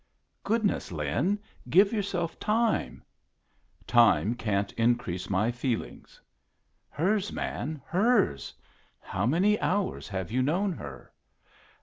"Goodness, 0.43 0.91
Lin! 0.91 1.37
give 1.69 1.93
yourself 1.93 2.39
time!" 2.39 3.03
"Time 3.85 4.33
can't 4.33 4.71
increase 4.71 5.29
my 5.29 5.51
feelings." 5.51 6.19
"Hers, 6.89 7.31
man, 7.31 7.83
hers! 7.85 8.51
How 8.99 9.27
many 9.27 9.59
hours 9.59 10.07
have 10.07 10.31
you 10.31 10.41
known 10.41 10.71
her?" 10.73 11.11